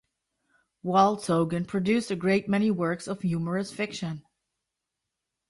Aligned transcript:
Wolzogen 0.83 1.67
produced 1.67 2.09
a 2.09 2.15
great 2.15 2.49
many 2.49 2.71
works 2.71 3.07
of 3.07 3.21
humorous 3.21 3.71
fiction. 3.71 4.23